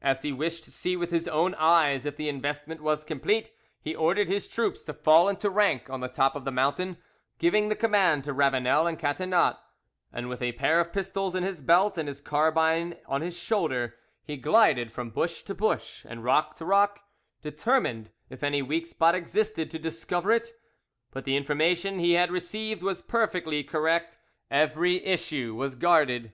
As 0.00 0.22
he 0.22 0.32
wished 0.32 0.64
to 0.64 0.72
see 0.72 0.96
with 0.96 1.12
his 1.12 1.28
own 1.28 1.54
eyes 1.54 2.04
if 2.04 2.16
the 2.16 2.28
investment 2.28 2.80
was 2.80 3.04
complete, 3.04 3.52
he 3.80 3.94
ordered 3.94 4.26
his 4.26 4.48
troops 4.48 4.82
to 4.82 4.92
fall 4.92 5.28
into 5.28 5.48
rank 5.50 5.88
on 5.88 6.00
the 6.00 6.08
top 6.08 6.34
of 6.34 6.44
the 6.44 6.50
mountain, 6.50 6.96
giving 7.38 7.68
the 7.68 7.76
command 7.76 8.24
to 8.24 8.32
Ravanel 8.32 8.88
and 8.88 8.98
Catinat, 8.98 9.56
and 10.12 10.28
with 10.28 10.42
a 10.42 10.50
pair 10.54 10.80
of 10.80 10.92
pistols 10.92 11.36
in 11.36 11.44
his 11.44 11.62
belt 11.62 11.96
and 11.96 12.08
his 12.08 12.20
carbine 12.20 12.96
on 13.06 13.20
his 13.20 13.38
shoulder, 13.38 13.94
he 14.24 14.36
glided 14.36 14.90
from 14.90 15.10
bush 15.10 15.42
to 15.42 15.54
bush 15.54 16.04
and 16.08 16.24
rock 16.24 16.56
to 16.56 16.64
rock, 16.64 17.04
determined, 17.40 18.10
if 18.30 18.42
any 18.42 18.62
weak 18.62 18.84
spot 18.88 19.14
existed, 19.14 19.70
to 19.70 19.78
discover 19.78 20.32
it; 20.32 20.48
but 21.12 21.22
the 21.24 21.36
information 21.36 22.00
he 22.00 22.14
had 22.14 22.32
received 22.32 22.82
was 22.82 23.00
perfectly 23.00 23.62
correct, 23.62 24.18
every 24.50 24.96
issue 25.06 25.54
was 25.54 25.76
guarded. 25.76 26.32